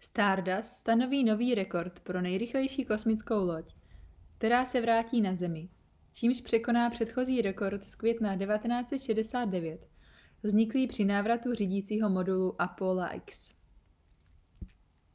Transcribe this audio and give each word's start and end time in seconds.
stardust 0.00 0.72
stanoví 0.72 1.24
nový 1.24 1.54
rekord 1.54 2.00
pro 2.00 2.20
nejrychlejší 2.20 2.84
kosmickou 2.84 3.46
loď 3.46 3.74
která 4.38 4.64
se 4.64 4.80
vrátí 4.80 5.20
na 5.20 5.34
zemi 5.36 5.68
čímž 6.12 6.40
překoná 6.40 6.90
předchozí 6.90 7.42
rekord 7.42 7.84
z 7.84 7.94
května 7.94 8.36
1969 8.38 9.90
vzniklý 10.42 10.86
při 10.88 11.04
návratu 11.04 11.54
řídícího 11.54 12.10
modulu 12.10 12.62
apolla 12.62 13.08
x 13.08 13.50